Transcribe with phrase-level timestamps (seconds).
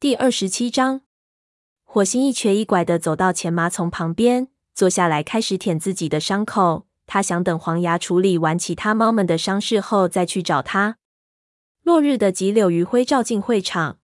[0.00, 1.02] 第二十七章，
[1.84, 6.86] 火星一瘸一拐地走到前麻丛旁边，坐下来开始舔自己的伤口。
[7.04, 10.96] 他想等黄牙处理完其他猫们的伤势后再去找他。
[11.82, 13.98] 落日的急柳余晖照进会场，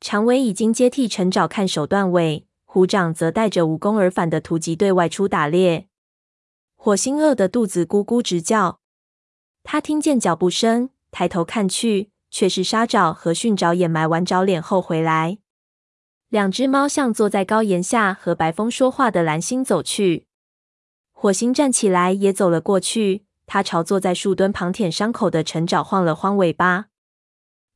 [0.00, 5.88] 长尾已经接替陈沼看守断尾，虎掌则带着无功而返的突击队外出打猎。
[6.76, 8.78] 火星饿得肚子咕咕直叫，
[9.64, 12.12] 他听见脚步声，抬头看去。
[12.30, 15.38] 却是沙爪和迅爪掩埋完爪脸后回来。
[16.28, 20.26] 两只猫向坐在高岩下和白风说话的蓝星走去。
[21.12, 23.24] 火星站起来也走了过去。
[23.46, 26.88] 他朝坐在树墩旁舔伤口的陈爪晃了晃尾巴。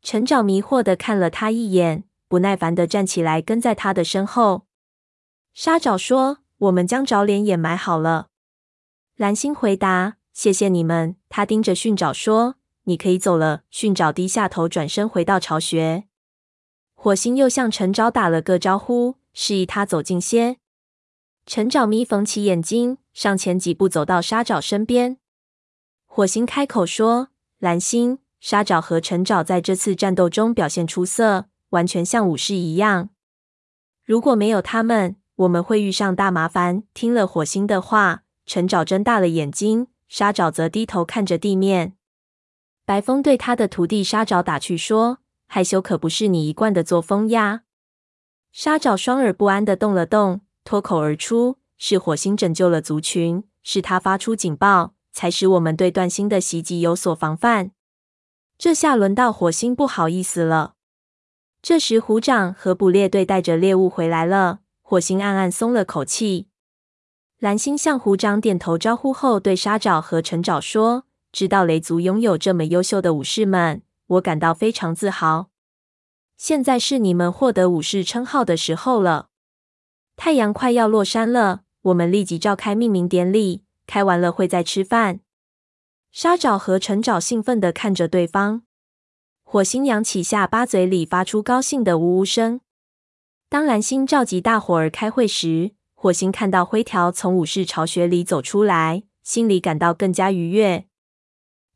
[0.03, 4.67] 陈爪迷惑地看了他一眼，不耐烦地站起来跟在他的身后。
[5.55, 8.27] 沙爪说：“我们将爪脸掩埋好了。”
[9.17, 12.57] 蓝星回答：“谢谢你们。”他盯着训爪说。
[12.85, 13.63] 你可以走了。
[13.71, 16.05] 迅爪低下头，转身回到巢穴。
[16.95, 20.59] 火星又向陈爪打了个招呼，示意他走近些。
[21.45, 25.19] 陈爪眯缝起眼睛，上前几步走到沙爪身边。
[26.07, 33.11] 火星开口说：“蓝星，沙爪和陈爪在这次战斗中表现出色，完全像武士一样。
[34.05, 41.95] 如果没有他们，我们会遇上大麻烦。”听了火星的话，陈爪睁大了眼睛，沙爪则低头看着地面。
[42.85, 47.63] 白风对他的徒弟沙爪打趣说：“害羞可不是你一贯的作风呀。”
[48.51, 57.71] 沙爪双耳不安地动了动，脱口而出：“是火星拯救了族群，是他发出警报，才使我们对断星的袭击有所防范。
[58.59, 60.75] 这下轮到火星不好意思了。”
[61.63, 66.49] 这时，虎掌和捕猎队带着猎物回来了，火星暗暗松了口气。
[67.39, 71.05] 蓝星向虎掌点头招呼后，对沙爪和陈爪说。
[71.33, 75.49] 知道雷族拥有这么优秀的武士们，我感到非常自豪。
[76.37, 79.29] 现在是你们获得武士称号的时候了。
[80.15, 83.65] 太阳快要落山了，我们立即召开命名典礼。
[83.85, 85.21] 开完了会再吃饭。
[86.13, 88.63] 沙爪和陈爪兴奋地看着对方。
[89.43, 92.61] 火星扬起下巴，嘴里发出高兴的呜呜声。
[93.49, 100.87] 当蓝星召集大伙儿开会时，火星看到灰条从武士巢穴里走出来，心里感到更加愉悦。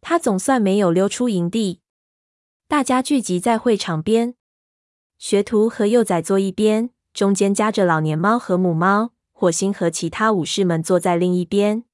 [0.00, 1.80] 他总算没有溜出营地。
[2.68, 4.34] 大家聚集在会场边，
[5.18, 9.12] 学徒和幼崽坐一边，中间夹着老年猫和母猫。
[9.38, 11.84] 火星和其他武士们坐在另一边。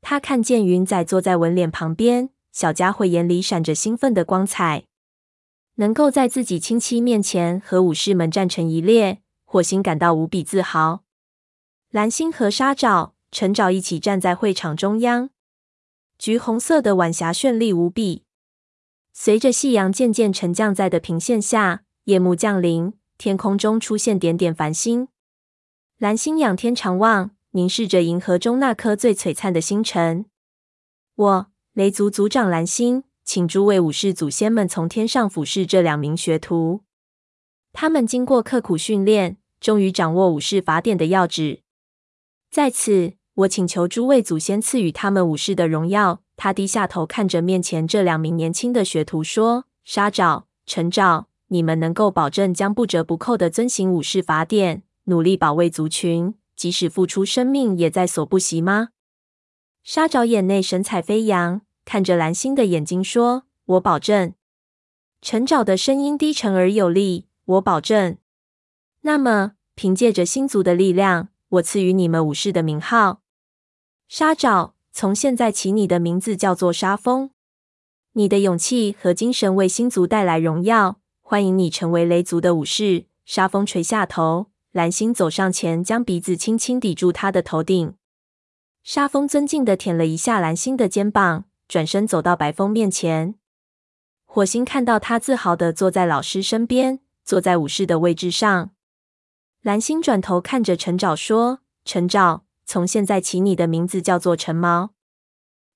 [0.00, 4.84] 他看见云仔坐在文脸旁边，小家伙眼里闪着兴奋的光彩。
[5.74, 11.02] 能够在自己亲戚面前和武士们站成一列，火星感到无比自豪。
[11.90, 15.30] 蓝星和沙爪、陈爪一起站在会场中央。
[16.22, 18.22] 橘红色的晚霞绚丽无比，
[19.12, 25.08] 随着夕阳渐渐沉降在的平线下，夜幕降临，天空中出现点点繁星。
[25.98, 30.26] 蓝星仰天长望，凝视着银河中那颗最璀璨的星辰。
[31.16, 36.84] 我，雷族族长蓝星，请诸位武士祖先们从天上俯视这两名学徒。
[37.72, 41.62] 他们经过刻苦训练，终于掌握武士法典的要旨。
[42.48, 43.14] 在此。
[43.34, 46.20] 我请求诸位祖先赐予他们武士的荣耀。
[46.36, 58.88] 他低下头看着面前这两名年轻的学徒说：“沙爪、陈爪，你们能够保证将不折不扣的遵行武士法典，努力保卫族群，即使付出生命也在所不惜吗？”
[59.82, 64.34] 沙爪眼内神采飞扬，看着蓝星的眼睛说：“我保证。”
[65.22, 68.18] 陈爪的声音低沉而有力：“我保证。”
[69.02, 73.21] 那么，凭借着星族的力量，我赐予你们武士的名号。
[74.14, 77.30] 沙爪，从现在起，你的名字叫做沙风。
[78.12, 83.06] 你的勇气和精神为星族带来荣耀，欢迎你成为雷族的武士。
[83.24, 87.94] 沙风垂下头，蓝星走上前，将鼻子轻轻抵住他的头顶。
[88.82, 93.36] 沙风尊敬地舔了一下蓝星的肩膀，转身走到白风面前。
[94.26, 98.72] 火星看到他自豪地坐在老师身边，坐在武士的位置上。
[99.62, 104.90] 蓝星转头看着陈爪说：“陈爪。”从现在起，你的名字叫做陈毛。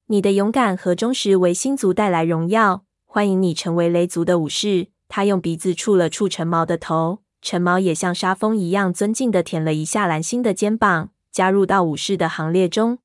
[0.06, 4.88] 你的勇敢和忠实为星族带来荣耀，欢迎你成为雷族的武士。
[5.09, 12.99] 他用鼻子触了触陈毛的头，陈毛也像沙风一样尊敬地舔了一下蓝星的肩膀，加入到武士的行列中。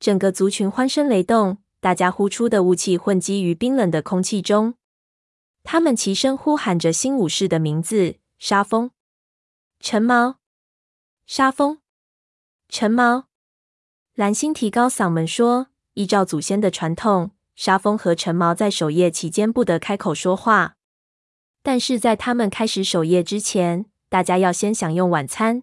[0.00, 4.74] 整个族群欢声雷动，大家呼出的雾气混积于冰冷的空气中。
[5.64, 8.90] 他们齐声呼喊着新武士的名字：沙风、
[9.80, 10.36] 陈毛、
[11.26, 11.78] 沙风。
[12.70, 13.28] 陈毛，
[14.14, 20.76] 蓝星提高嗓门说：“依照祖先的传统，沙风和陈毛在守夜期间不得开口说话。
[21.62, 25.62] 但是在他们开始守夜之前，大家要先享用晚餐。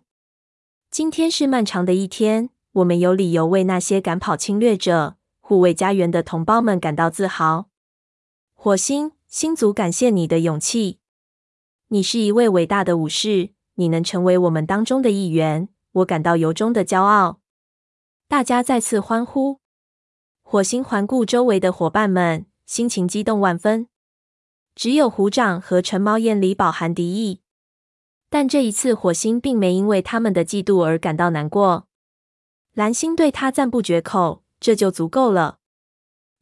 [0.89, 7.69] 今天是漫长的一天，我们有理由为那些赶跑侵略者、护卫家园的同胞们感到自豪。
[8.55, 10.97] 火星星族感谢你的勇气，
[11.89, 17.39] 你是一位伟大的武士，你能成为我们当中的一员，我感到由衷的骄傲。
[18.27, 19.59] 大家再次欢呼。
[20.41, 23.87] 火星环顾周围的伙伴们，心情激动万分。
[24.75, 27.41] 只有虎掌和橙猫眼里饱含敌意，
[28.29, 31.87] 但这一次火星并没因为他们的嫉妒而感到难过。
[32.73, 35.59] 蓝星对他赞不绝口，这就足够了。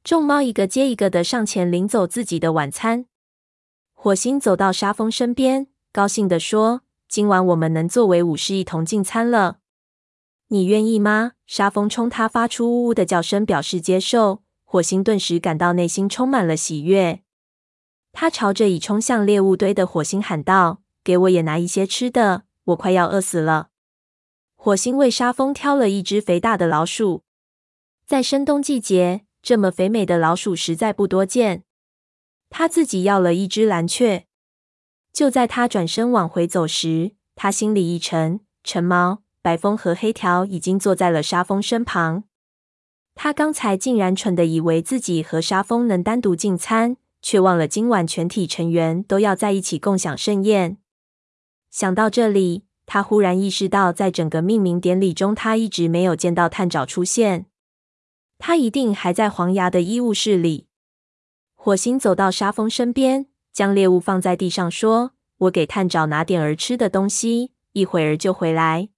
[0.04, 3.06] 众猫一个接一个的上前领走自己的晚餐。
[3.94, 6.82] 火星走到沙峰身边，高兴地说
[7.14, 9.60] ：“今晚我们能作为武士一同进餐了。
[10.48, 14.42] 你愿意吗？”沙蜂冲他发出呜呜的叫声，表示接受。
[14.64, 17.22] 火星顿时感到内心充满了喜悦。
[18.14, 23.68] 他朝着已冲向猎物堆的火星喊道：“给我也拿一些吃的，我快要饿死了。”
[24.58, 27.22] 火星为沙蜂挑了一只肥大的老鼠。
[28.08, 31.64] 在深冬季节，这么肥美的老鼠实在不多见。
[32.50, 34.26] 他自己要了一只蓝雀。
[35.14, 38.42] 就在他转身往回走时，他心里一沉。
[38.64, 42.24] 陈毛、白风和黑条已经坐在了沙蜂身旁。
[43.16, 46.98] 他刚才竟然蠢的以为自己和沙蜂能单独进餐。
[47.24, 50.78] 却忘了今晚全体成员都要在一起共享盛宴。
[51.72, 57.46] 想到这里，他忽然意识到，在整个命名典礼中，他一直没有见到探长出现。
[58.38, 60.68] 他一定还在黄牙的医务室里。
[61.56, 68.90] 火星走到沙蜂身边，将猎物放在地上，说：“我给探长拿点儿吃的东西，一会儿就回来。”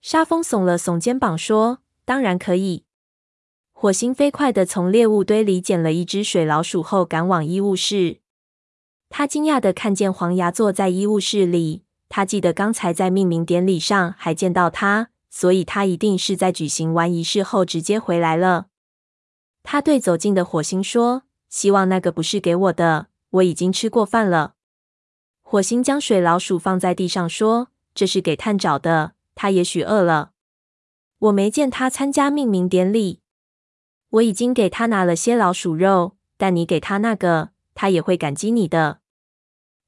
[0.00, 2.84] 沙蜂耸了耸肩膀，说：“当然可以。”
[3.72, 8.20] 火星飞快地从猎物堆里捡了一只水老鼠后，赶往医务室。
[9.10, 11.82] 他惊讶地看见黄牙坐在医务室里。
[12.08, 18.66] 他记得刚才在命名典礼上还见到他，所以他一定是在举行完仪式后直接回来了。
[19.62, 24.54] 他对走近的火星说：“希望那个不是给我的，我已经吃过饭了。”
[25.42, 30.32] 火星将水老鼠放在地上说：“这是给探长的，他也许饿了。
[31.18, 33.20] 我没见他参加命名典礼。”
[34.10, 39.00] 我已经给他拿了些老鼠肉，但你给他那个，他也会感激你的。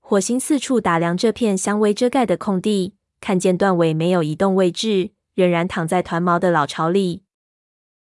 [0.00, 7.22] 火星四处打量这片香薇遮盖的空地，看见断尾没有移动位置，仍然躺在团毛的老巢里。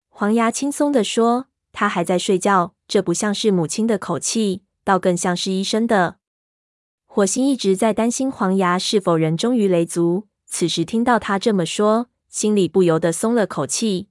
[0.10, 6.18] 黄牙轻松地说：“他还在睡觉，这不像是母亲的口气，倒更像是医生的。”
[7.06, 14.10] 火星一直在担心黄牙是否仍忠于雷族，此时听到他这么说，心里不由得松了口气。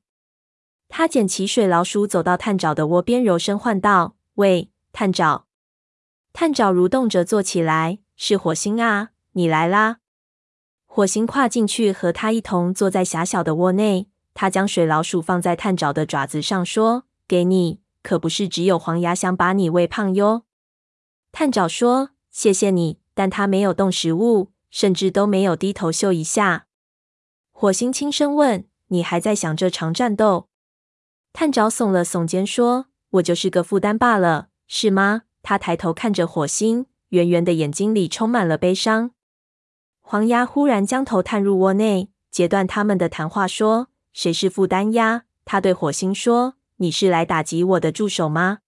[0.89, 5.47] 他捡起水老鼠，走到探爪的窝边，柔声唤道：“喂，探爪！”
[6.33, 9.99] 探爪蠕动着坐起来：“是火星啊，你来啦！”
[10.87, 14.09] 火星跨进去，和他一同坐在狭小的窝内。
[14.35, 20.45] 他将水老鼠放在探爪的爪子上，说：“给你，可不是只有黄牙想把你喂胖哟。”
[21.33, 26.67] 探长说：“谢谢你。”但他没有动食物，甚至都没有低头嗅一下。
[27.51, 30.49] 火星轻声问：“你还在想这场战斗？”
[31.35, 39.11] 探长耸了耸肩说：“我就是个负担罢了，是吗？”他抬头看着火星，圆圆的眼睛里充满了悲伤。
[40.01, 48.61] 黄鸭忽然将头探入窝内，截断他们的谈话，说：“谁是负担鸭？”他对火星说：“你是来打击我的助手吗？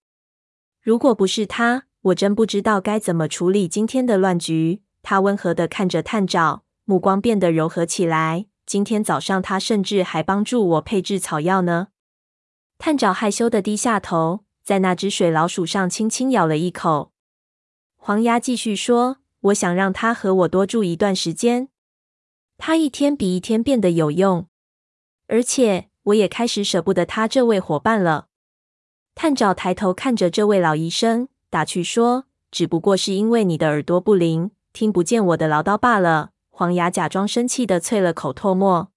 [0.81, 8.47] 如果不是他，我真不知道该怎么处理今天的乱局。”他温和地看着探长，目光变得柔和起来。
[8.65, 11.89] 今天早上，他甚至还帮助我配制草药呢。
[12.79, 17.11] 探长害羞地低下头，在那只水老鼠上轻轻咬了一口。
[17.95, 21.69] 黄鸭继续说：“我想让他和我多住一段时间。
[22.57, 24.47] 他一天比一天变得有用，
[25.27, 28.27] 而且我也开始舍不得他这位伙伴了。”
[29.13, 38.91] 探长抬头看着这位老医生，打趣说：“只不过是因为你的耳朵不灵，听不见我的唠叨罢了。”黄牙假装生气的啐了口唾沫。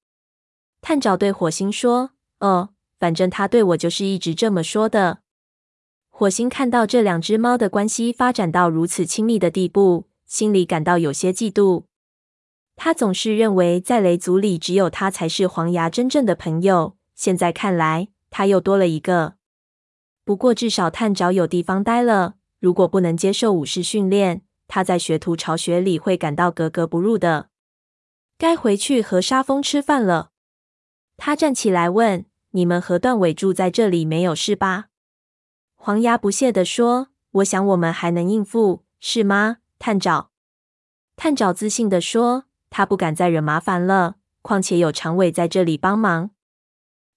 [0.81, 2.11] 探长对火星说
[2.41, 5.21] ：“哦。”反正他对我就是一直这么说的。
[6.09, 11.85] 火星看到这两只猫的关系发展到如此亲密的地步，心里感到有些嫉妒。
[12.75, 19.35] 他总是认为在雷族里只有他才是黄牙真正的朋友，现在看来他又多了一个。
[20.25, 22.35] 不过至少探长有地方待了。
[22.59, 27.51] 如果不能接受武士训练，他在学徒巢穴里会感到格格不入的。
[28.37, 30.31] 该回去和沙风吃饭了。
[31.17, 32.27] 他站起来问。
[32.53, 34.87] 你们和段尾住在这里没有事吧？
[35.77, 40.31] 黄牙不屑地说：“我想我们还能应付，是吗？”探爪。
[41.15, 46.31] 探爪自信地说：“他不敢再惹麻烦了，况且有长尾在这里帮忙。”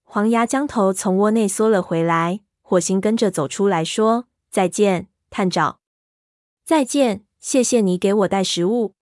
[0.03, 5.79] 黄牙将头从窝内缩了回来，火星跟着走出来说：“再见，探爪。
[6.63, 8.93] ”“再见，谢谢你给我带食物。”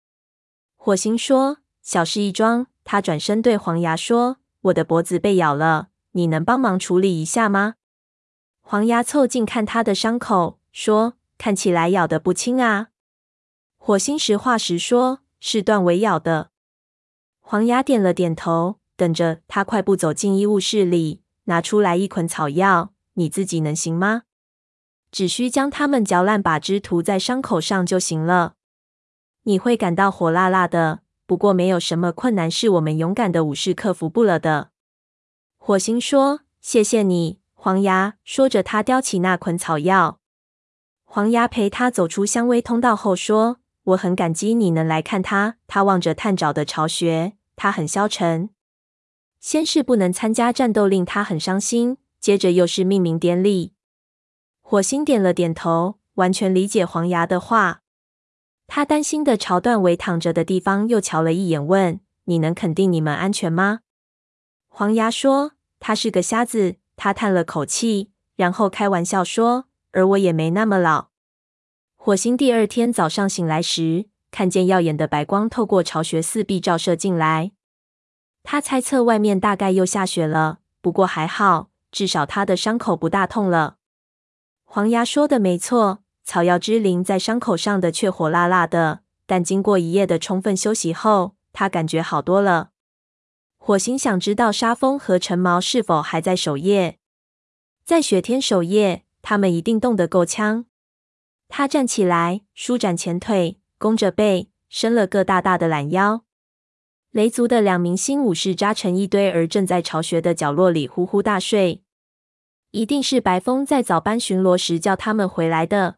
[0.77, 7.75] 火星说：“小事一桩。”他转身对黄牙说：“我的脖子被咬了，你能帮忙处理一下吗？”
[8.61, 12.87] 黄牙凑近看他的伤口，说：“看起来咬得不轻啊。”
[13.77, 16.49] 火星实话实说：“是断尾咬的。”
[17.41, 22.93] 黄牙点了点头，等着他快步走进医务室里，拿出来一捆草药。
[23.13, 24.23] “你自己能行吗？
[25.11, 28.53] 只需将它们嚼烂，把汁涂在伤口上就行了。
[29.43, 34.71] 你会感到火辣辣的，不过没有什么困难是我们勇敢的武士克服不了的。”
[35.57, 40.19] 火星说：“谢谢你。”黄牙说着，他叼起那捆草药。
[41.03, 43.57] 黄牙陪他走出香薇通道后说。
[43.83, 45.55] 我很感激你能来看他。
[45.65, 48.51] 他望着探爪的巢穴，他很消沉。
[49.39, 53.73] 先是不能参加战斗，令他很伤心；接着又是命名典礼。
[54.71, 57.81] 火星点了点头，完全理解黄牙的话。
[58.67, 63.79] 他担心的朝段尾躺着的地方又瞧了一眼，问：“你能肯定你们安全吗？”
[64.69, 71.07] 黄牙说：“他是个瞎子。”他叹了口气，然后开玩笑说：“而我也没那么老。”
[71.97, 77.53] 火星第二天早上醒来时，看见耀眼的白光透过巢穴四壁照射进来。
[78.43, 83.77] 他猜测外面大概又下雪了，不过还好，至少他的伤口不大痛了。
[84.71, 92.69] 黄牙说的没错，草药之灵在伤口上的却火辣辣的，但经过一夜的充分休息后，他感觉好多了。
[93.57, 96.99] 火星想知道沙风和陈毛是否还在守夜，
[97.83, 100.65] 在雪天守夜，他们一定冻得够呛。
[101.47, 106.21] 他站起来，舒展前腿，弓着背，伸了个大大的懒腰。
[107.09, 111.81] 雷族的两名新武士扎成一堆，而正在巢穴的角落里呼呼大睡。
[112.71, 115.95] 一定是白风在早班巡逻时叫他们回来的。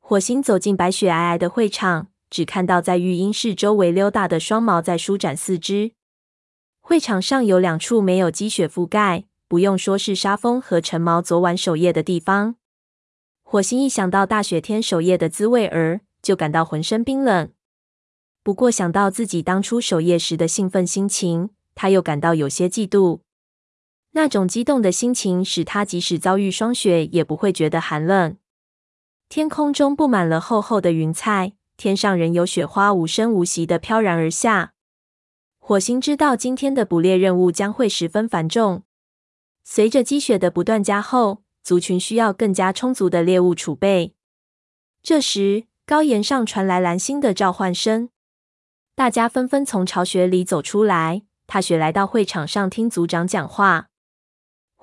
[0.00, 5.92] 火星走进白雪皑皑的会场，只看到在育婴室周围溜达的双毛在舒展四肢。
[6.80, 12.56] 会场上有两处没有积雪覆盖，不用说是沙风和陈毛昨晚守夜的地方。
[13.42, 17.50] 火星一想到大雪天守夜的滋味儿，就感到浑身冰冷。
[18.42, 23.20] 不过想到自己当初守夜时的兴奋心情，他又感到有些嫉妒。
[24.16, 28.36] 那种激动的心情使他即使遭遇霜雪，也不会觉得寒冷。
[29.28, 34.74] 天空中布满了厚厚的云彩，天上仍有雪花无声无息的飘然而下。
[35.58, 38.84] 火星知道今天的捕猎任务将会十分繁重。
[39.64, 44.14] 随着积雪的不断加厚，族群需要更加充足的猎物储备。
[45.02, 48.10] 这时，高岩上传来蓝星的召唤声，
[48.94, 51.22] 大家纷纷从巢穴里走出来。
[51.46, 53.88] 踏雪来到会场上听族长讲话。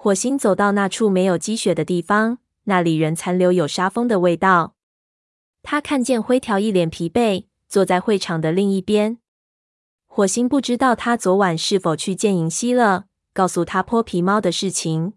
[0.04, 4.74] 火星走到那处没有积雪的地方，那里仍残留有沙风的味道。
[5.62, 9.20] 他看见灰条一脸疲惫，坐在会场的另一边。
[10.08, 15.14] 火星不知道他昨晚是否去见银溪了，告诉他泼皮猫的事情。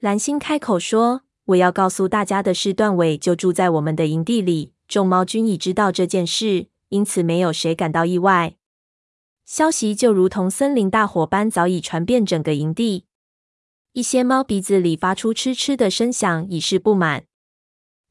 [0.00, 1.20] 蓝星开口说
[1.54, 4.72] ：“我要告诉大家的是，断尾就住在我们的营地里。
[4.88, 8.56] 众猫均已知道这件事，因此没有谁感到意外。
[9.44, 13.04] 消息就如同森林大火般，早已传遍整个营地。
[13.94, 17.26] 一些猫鼻子里发出嗤嗤的声响，以示不满。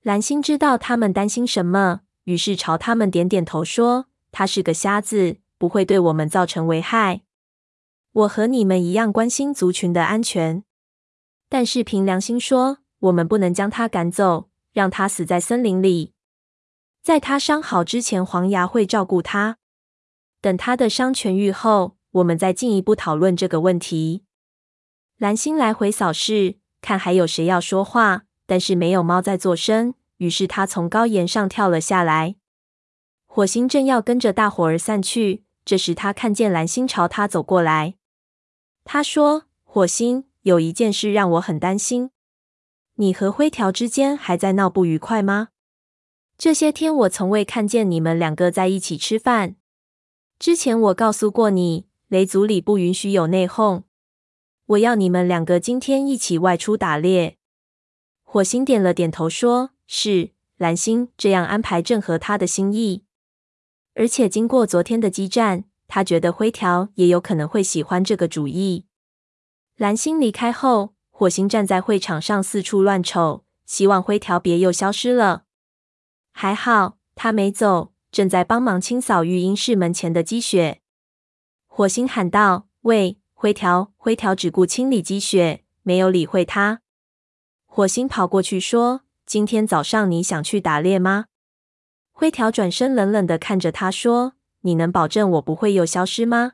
[0.01, 7.23] 蓝星知道他们担心什么，于是朝他们点点头，说：‘他是个瞎子，不会对我们造成危害。
[8.13, 10.63] 我和你们一样关心族群的安全。’”
[11.49, 16.13] 但是凭良心说，我们不能将他赶走，让他死在森林里。
[17.01, 19.57] 在他伤好之前，黄牙会照顾他。
[20.39, 24.23] 等他的伤痊愈后，我们再进一步讨论这个问题。
[25.23, 29.93] 蓝星来回扫视，看还有谁要说话，但是没有猫在作声。
[30.17, 32.35] 于是他从高岩上跳了下来。
[33.25, 37.95] 火星正要跟着大伙儿散去，这时他看见蓝星朝他走过来。
[38.83, 42.09] 他说：“火星。”有一件事让我很担心，
[42.95, 45.47] 你和灰条之间还在闹不愉快吗？
[46.37, 49.55] 这些天我从未看见你们两个在一起吃饭。
[50.37, 53.83] 之前我告诉过你，雷族里不允许有内讧。
[54.65, 57.37] 我要你们两个今天一起外出打猎。
[58.23, 60.31] 火星点了点头，说是。
[60.57, 63.03] 蓝星这样安排正合他的心意，
[63.95, 68.85] 而且经过昨天的激战，他觉得灰条也有可能会喜欢这个主意。
[69.75, 75.43] 蓝星离开后，火星站在会场上四处乱瞅，希望灰条别又消失了。
[76.31, 80.81] 还好，他没走，正在帮忙清扫育婴室门前的积雪。
[81.67, 86.79] 火星喊道：“喂，灰条！”灰条只顾清理积雪，没有理会他。
[87.65, 91.25] 火星跑过去说：“今天早上你想去打猎吗？”
[92.13, 96.53] 灰条转身冷冷地看着他说：“你能保证我不会又消失吗？”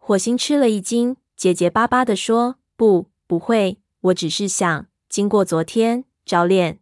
[0.00, 3.82] 火星吃了一惊，结结巴巴地说：“不，不会。
[4.00, 6.80] 我只是想，经过昨天找脸。”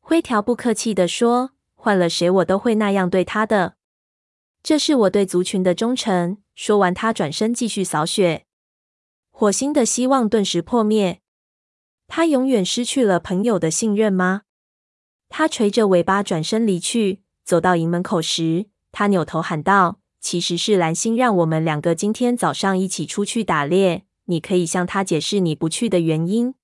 [0.00, 3.74] 灰条不客气地说：“换了谁，我都会那样对他的。
[4.62, 8.44] 这是我对族群的忠诚。”说完，他转身继续扫雪。
[9.30, 11.20] 火星的希望顿时破灭。
[12.06, 14.42] 他永远失去了朋友的信任吗？
[15.28, 17.22] 他垂着尾巴转身离去。
[17.42, 24.04] 走到营门口时，他扭头喊道：“其实是蓝星让我们两个今天早上一起出去打猎。
[24.26, 26.54] 你可以向他解释你不去的原因。”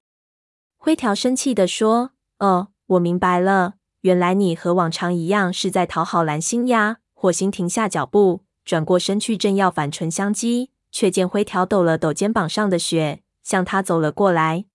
[0.77, 14.67] 灰条生气地说：“哦，我明白了，原来你和往常一样是在讨好蓝星呀。”火星停下脚步，转过身去，正要反唇相讥，却见灰条抖了抖肩膀上的雪，向他走了过来。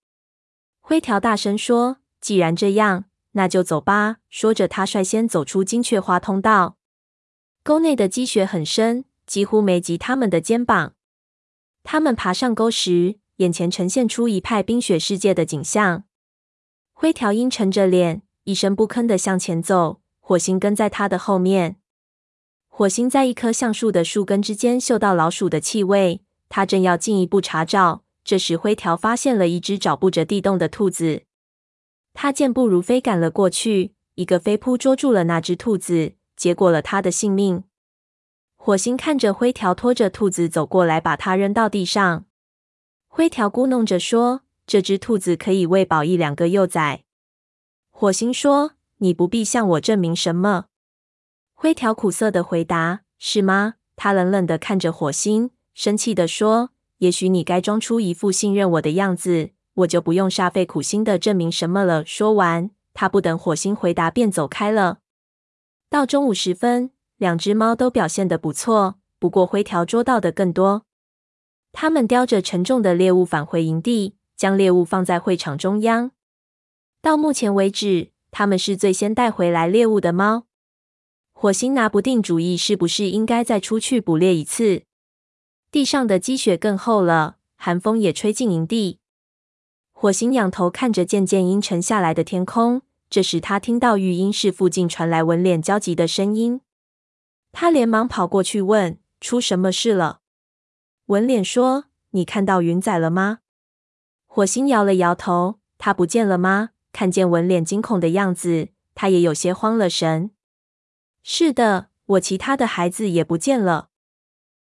[0.82, 6.78] 灰条大声说：“既然这样，那就走吧。”说着，他率先走出金雀花通道。
[7.62, 10.96] 沟内的积雪很深，几乎没及他们的肩膀。
[11.84, 16.06] 他们爬上沟时，眼前呈现出一派冰雪世界的景象。
[16.94, 20.02] 灰条阴沉着脸，一声不吭地向前走。
[20.20, 21.76] 火星跟在他的后面。
[22.76, 28.02] 火星在一棵橡树的树根之间嗅到老鼠的气味，他正要进一步查找。
[28.24, 31.22] 这时，灰条发现了一只找不着地洞的兔子。
[32.16, 37.64] 他健步如飞赶了过去，一个飞扑捉住了那只兔子，结果了他的性命。
[38.56, 42.26] 火星看着灰条拖着兔子走过来，把它扔到地上。
[43.08, 47.04] 灰条咕哝着说：“这只兔子可以喂饱一两个幼崽。”
[47.94, 50.66] 火星说：“你不必向我证明什么。”
[51.64, 56.72] 灰条苦涩的回答：“是吗？”他冷冷地看着火星，生气地说。
[56.98, 62.06] 也许你该装出一副信任我的样子，我就不用煞费苦心的证明什么了。
[62.06, 64.98] 说完，他不等火星回答，便走开了。
[65.90, 70.84] 到中午时分，两只猫都表现得不错，不过灰条捉到的更多。
[71.72, 76.12] 他们叼着沉重的猎物返回营地，将猎物放在会场中央。
[77.02, 80.44] 到目前为止，他们是最先带回来猎物的猫。
[81.44, 84.84] 火星拿不定主意，是不是应该再出去捕猎一次。
[85.72, 89.00] 地上的积雪更厚了，寒风也吹进营地。
[89.92, 96.62] 火星仰头看着渐渐阴沉下来的天空，这时他听到育婴室附近传来文脸焦急的声音。
[97.52, 100.22] 他连忙跑过去问：“出什么事了？”
[101.08, 103.40] 文脸说：“你看到云仔了吗？”
[104.26, 110.32] 火星摇了摇头：“他不见了吗？”看见文脸惊恐的样子，他也有些慌了神。
[111.24, 113.90] “是的，我其他的孩子也不见了。”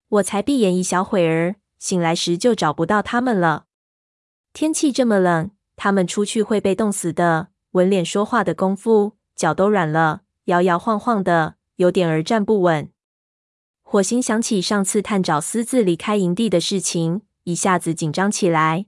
[0.10, 3.66] 我才闭眼一小会儿，醒来时就找不到他们了。
[4.54, 7.50] 天气这么冷，他们出去会被冻死的。
[7.72, 12.90] 文脸说话的功夫，脚都软了，摇摇晃晃的，有点儿站不稳。
[13.84, 18.88] 火星想起上次探爪私自离开营地的事情，一下子紧张起来。